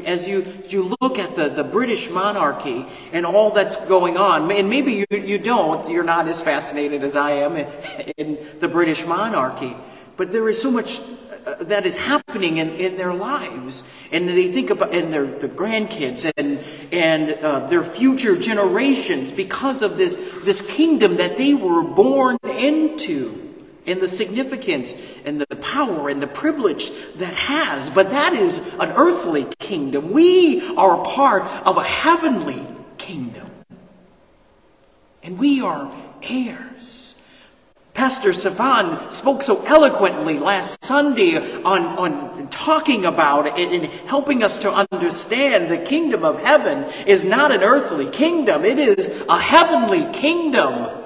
[0.07, 4.71] As you, you look at the, the British monarchy and all that's going on, and
[4.71, 7.67] maybe you, you don't, you're not as fascinated as I am in,
[8.17, 9.77] in the British monarchy.
[10.17, 11.01] But there is so much
[11.47, 13.85] uh, that is happening in, in their lives.
[14.11, 16.59] And they think about and their the grandkids and,
[16.93, 23.46] and uh, their future generations because of this, this kingdom that they were born into.
[23.87, 27.89] And the significance and the power and the privilege that has.
[27.91, 30.11] But that is an earthly kingdom.
[30.11, 32.67] We are a part of a heavenly
[32.99, 33.49] kingdom.
[35.23, 37.07] And we are heirs.
[37.97, 44.59] Pastor Savan spoke so eloquently last Sunday on, on talking about it and helping us
[44.59, 50.13] to understand the kingdom of heaven is not an earthly kingdom, it is a heavenly
[50.13, 51.06] kingdom.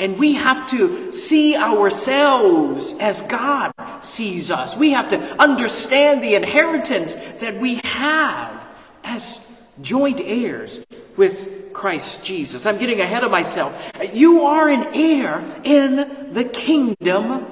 [0.00, 4.74] And we have to see ourselves as God sees us.
[4.74, 8.66] We have to understand the inheritance that we have
[9.04, 9.46] as
[9.82, 10.86] joint heirs
[11.18, 12.64] with Christ Jesus.
[12.64, 13.92] I'm getting ahead of myself.
[14.14, 17.46] You are an heir in the kingdom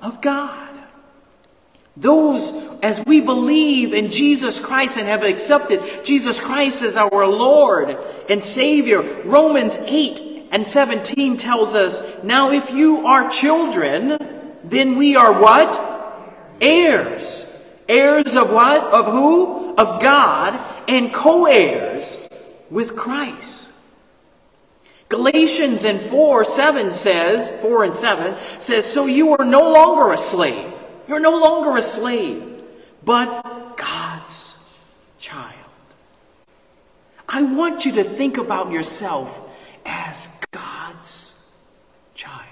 [0.00, 0.68] of God.
[1.98, 7.94] Those, as we believe in Jesus Christ and have accepted Jesus Christ as our Lord
[8.30, 14.18] and Savior, Romans 8 and 17 tells us, Now if you are children,
[14.64, 15.78] then we are what?
[16.60, 17.46] Heirs.
[17.88, 18.82] Heirs of what?
[18.92, 19.74] Of who?
[19.76, 22.28] Of God and co heirs
[22.68, 23.70] with Christ.
[25.08, 30.18] Galatians in 4 7 says, 4 and 7 says, So you are no longer a
[30.18, 30.72] slave.
[31.08, 32.62] You're no longer a slave,
[33.04, 34.58] but God's
[35.18, 35.54] child.
[37.28, 39.40] I want you to think about yourself
[39.84, 41.34] as God's
[42.14, 42.46] child.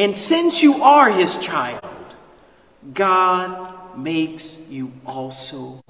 [0.00, 1.84] And since you are his child,
[2.94, 5.84] God makes you also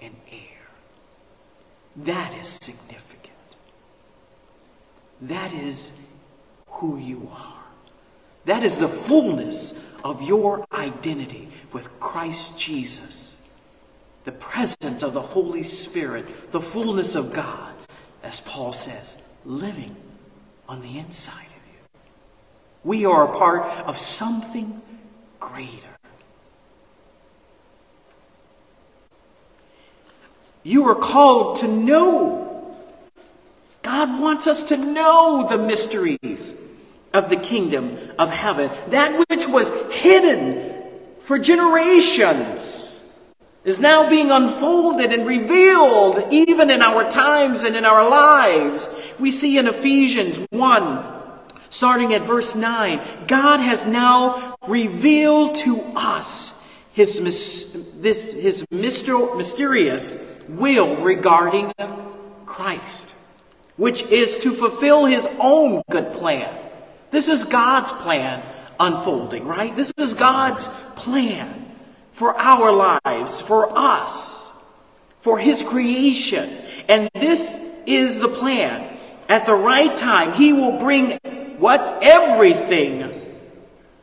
[0.00, 0.68] an heir.
[1.96, 3.34] That is significant.
[5.20, 5.98] That is
[6.68, 7.64] who you are.
[8.44, 13.42] That is the fullness of your identity with Christ Jesus.
[14.22, 17.74] The presence of the Holy Spirit, the fullness of God,
[18.22, 19.96] as Paul says, living
[20.68, 21.48] on the inside.
[22.86, 24.80] We are a part of something
[25.40, 25.98] greater.
[30.62, 32.44] You are called to know
[33.82, 36.60] God wants us to know the mysteries
[37.12, 40.72] of the kingdom of heaven, that which was hidden
[41.20, 43.04] for generations.
[43.64, 48.88] is now being unfolded and revealed even in our times and in our lives.
[49.18, 51.15] We see in Ephesians 1,
[51.76, 56.58] starting at verse 9, God has now revealed to us
[56.92, 57.20] his,
[58.00, 60.18] this, his mysterious
[60.48, 61.70] will regarding
[62.46, 63.14] Christ,
[63.76, 66.58] which is to fulfill his own good plan.
[67.10, 68.42] This is God's plan
[68.80, 69.76] unfolding, right?
[69.76, 71.70] This is God's plan
[72.12, 74.50] for our lives, for us,
[75.20, 76.48] for His creation.
[76.88, 78.96] And this is the plan.
[79.28, 81.18] At the right time, He will bring
[81.58, 81.98] what?
[82.02, 83.38] Everything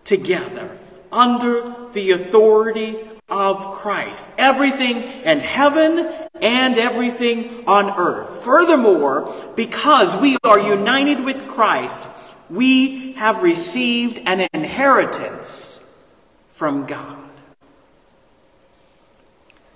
[0.04, 0.78] together
[1.12, 2.98] under the authority
[3.30, 4.30] of Christ.
[4.38, 6.10] Everything in heaven
[6.42, 8.44] and everything on earth.
[8.44, 12.08] Furthermore, because we are united with Christ,
[12.50, 15.90] we have received an inheritance
[16.50, 17.18] from God.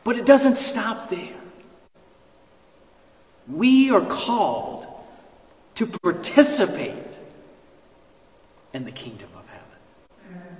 [0.03, 1.35] But it doesn't stop there.
[3.47, 4.87] We are called
[5.75, 7.06] to participate
[8.73, 10.57] in the kingdom of heaven.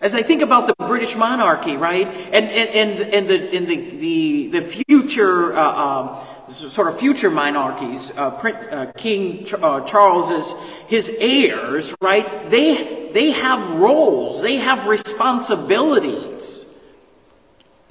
[0.00, 4.48] As I think about the British monarchy, right, and and and, the in the the
[4.48, 10.54] the future uh, um, sort of future monarchies, uh, uh, King uh, Charles's
[10.88, 12.50] his heirs, right?
[12.50, 16.66] They they have roles, they have responsibilities.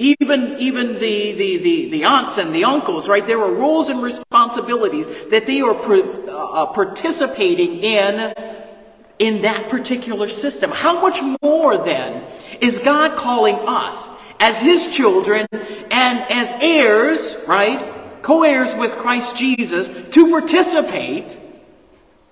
[0.01, 3.27] Even, even the, the, the, the, aunts and the uncles, right?
[3.27, 8.33] There are roles and responsibilities that they are uh, participating in
[9.19, 10.71] in that particular system.
[10.71, 12.23] How much more then
[12.61, 14.09] is God calling us
[14.39, 18.21] as His children and as heirs, right?
[18.21, 21.37] Co heirs with Christ Jesus to participate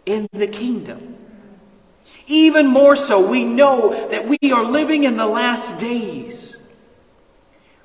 [0.06, 1.16] in the kingdom.
[2.28, 6.58] Even more so, we know that we are living in the last days.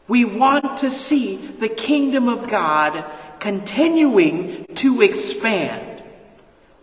[0.08, 3.04] We want to see the kingdom of God
[3.42, 6.00] continuing to expand.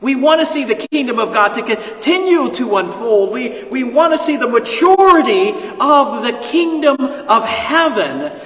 [0.01, 3.32] We want to see the kingdom of God to continue to unfold.
[3.32, 8.38] We, we want to see the maturity of the kingdom of heaven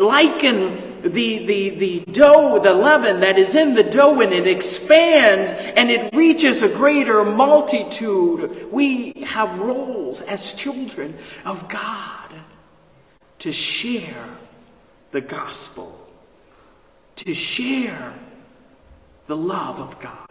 [0.00, 5.52] liken the, the, the dough, the leaven that is in the dough, and it expands
[5.52, 8.72] and it reaches a greater multitude.
[8.72, 12.30] We have roles as children of God
[13.38, 14.28] to share
[15.12, 16.01] the gospel,
[17.24, 18.14] to share
[19.26, 20.21] the love of God.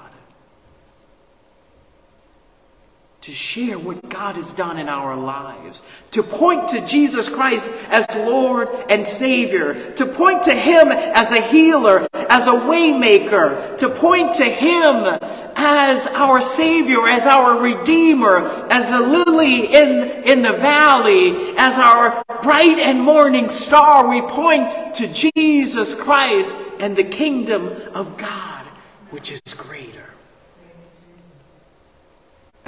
[3.21, 8.07] To share what God has done in our lives, to point to Jesus Christ as
[8.15, 14.33] Lord and Savior, to point to Him as a healer, as a waymaker, to point
[14.35, 15.19] to Him
[15.55, 18.39] as our Savior, as our Redeemer,
[18.71, 24.09] as the lily in, in the valley, as our bright and morning star.
[24.09, 28.65] We point to Jesus Christ and the kingdom of God,
[29.11, 30.10] which is greater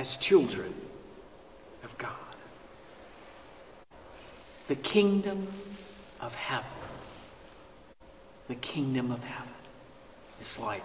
[0.04, 0.74] as children
[1.82, 2.36] of God.
[4.68, 5.48] The kingdom
[6.20, 6.78] of heaven,
[8.50, 9.54] the kingdom of heaven
[10.42, 10.84] is like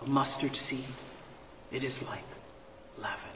[0.00, 0.94] a mustard seed,
[1.72, 2.22] it is like
[2.96, 3.34] leaven.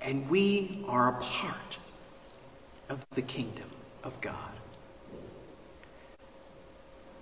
[0.00, 1.76] And we are a part
[2.88, 3.68] of the kingdom
[4.02, 4.54] of God.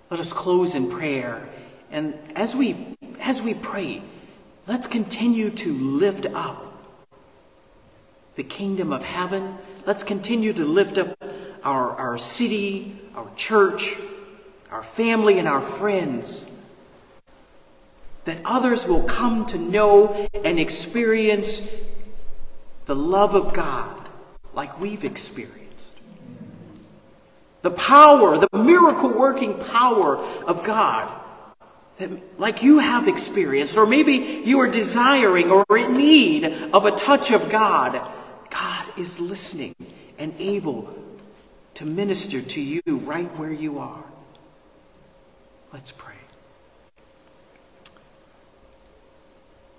[0.08, 1.48] Let us close in prayer.
[1.90, 4.02] And as we, as we pray,
[4.70, 6.64] Let's continue to lift up
[8.36, 9.58] the kingdom of heaven.
[9.84, 11.16] Let's continue to lift up
[11.64, 13.96] our, our city, our church,
[14.70, 16.48] our family, and our friends.
[18.26, 21.74] That others will come to know and experience
[22.84, 24.08] the love of God
[24.54, 25.98] like we've experienced.
[27.62, 31.19] The power, the miracle working power of God
[32.38, 37.30] like you have experienced, or maybe you are desiring or in need of a touch
[37.30, 38.00] of God,
[38.50, 39.74] God is listening
[40.18, 40.94] and able
[41.74, 44.04] to minister to you right where you are.
[45.72, 46.14] Let's pray.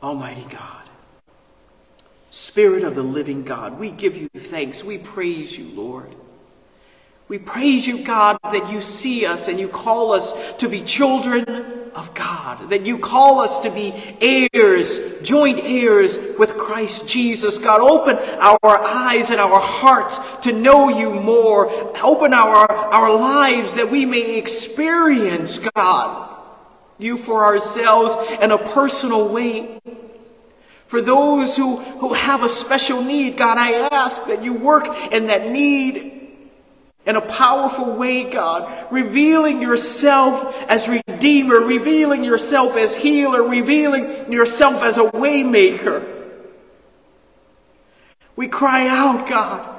[0.01, 0.89] Almighty God,
[2.31, 4.83] Spirit of the living God, we give you thanks.
[4.83, 6.15] We praise you, Lord.
[7.31, 11.45] We praise you, God, that you see us and you call us to be children
[11.95, 17.57] of God, that you call us to be heirs, joint heirs with Christ Jesus.
[17.57, 21.71] God, open our eyes and our hearts to know you more.
[22.03, 26.37] Open our, our lives that we may experience, God,
[26.97, 29.79] you for ourselves in a personal way.
[30.85, 35.27] For those who, who have a special need, God, I ask that you work in
[35.27, 36.20] that need
[37.05, 44.83] in a powerful way, God, revealing yourself as Redeemer, revealing yourself as healer, revealing yourself
[44.83, 46.07] as a waymaker.
[48.35, 49.77] We cry out, God.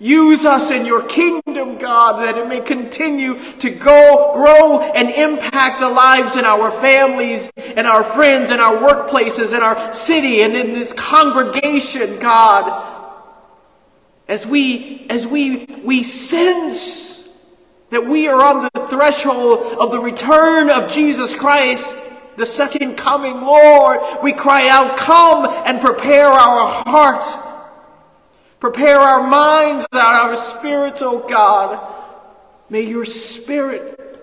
[0.00, 5.80] Use us in your kingdom, God, that it may continue to go, grow, and impact
[5.80, 10.56] the lives in our families, and our friends, and our workplaces, and our city, and
[10.56, 12.97] in this congregation, God.
[14.28, 17.28] As we, as we, we sense
[17.90, 21.98] that we are on the threshold of the return of Jesus Christ,
[22.36, 27.36] the second coming, Lord, we cry out, come and prepare our hearts
[28.60, 31.94] Prepare our minds and our spirits, O oh God.
[32.68, 34.20] May your spirit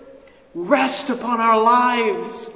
[0.54, 2.50] rest upon our lives.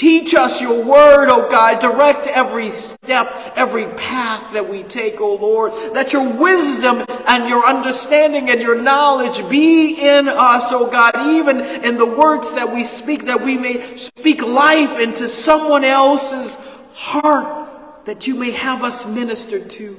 [0.00, 1.78] Teach us your word, O God.
[1.78, 5.72] Direct every step, every path that we take, O Lord.
[5.92, 11.60] Let your wisdom and your understanding and your knowledge be in us, O God, even
[11.84, 16.56] in the words that we speak, that we may speak life into someone else's
[16.94, 19.98] heart, that you may have us ministered to.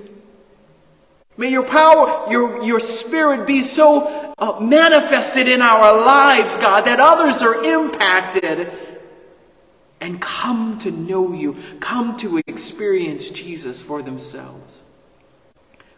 [1.38, 7.00] May your power, your, your spirit be so uh, manifested in our lives, God, that
[7.00, 8.72] others are impacted
[10.02, 14.82] and come to know you, come to experience Jesus for themselves.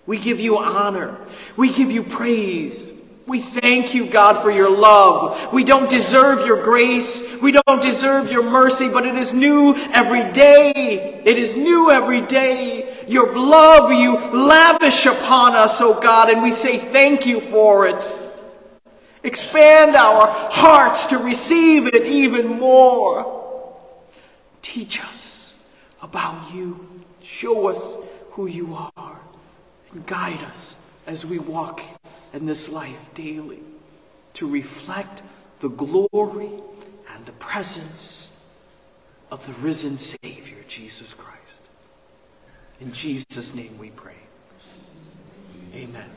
[0.05, 1.17] We give you honor.
[1.55, 2.91] We give you praise.
[3.25, 5.53] We thank you, God, for your love.
[5.53, 7.41] We don't deserve your grace.
[7.41, 11.21] We don't deserve your mercy, but it is new every day.
[11.23, 13.05] It is new every day.
[13.07, 18.11] Your love you lavish upon us, oh God, and we say thank you for it.
[19.23, 23.42] Expand our hearts to receive it even more.
[24.63, 25.63] Teach us
[26.01, 27.03] about you.
[27.21, 27.95] Show us
[28.31, 29.19] who you are
[29.91, 31.81] and guide us as we walk
[32.33, 33.59] in this life daily
[34.33, 35.21] to reflect
[35.59, 36.49] the glory
[37.13, 38.45] and the presence
[39.29, 41.63] of the risen Savior, Jesus Christ.
[42.81, 44.13] In Jesus' name we pray.
[45.75, 46.09] Amen.